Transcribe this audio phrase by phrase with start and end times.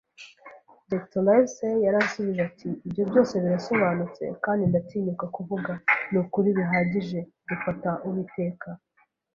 [0.91, 1.21] Dr.
[1.27, 5.71] Livesey yarashubije ati: "Ibyo byose birasobanutse, kandi, ndatinyuka kuvuga,
[6.11, 7.19] ni ukuri bihagije".
[7.49, 8.67] “Dufata Uwiteka